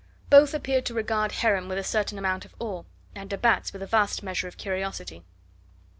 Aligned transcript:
Both 0.31 0.55
appeared 0.55 0.87
to 0.87 0.95
regard 0.95 1.31
Heron 1.31 1.67
with 1.67 1.77
a 1.77 1.83
certain 1.83 2.17
amount 2.17 2.43
of 2.43 2.55
awe, 2.57 2.81
and 3.13 3.29
de 3.29 3.37
Batz 3.37 3.71
with 3.71 3.83
a 3.83 3.85
vast 3.85 4.23
measure 4.23 4.47
of 4.47 4.57
curiosity. 4.57 5.21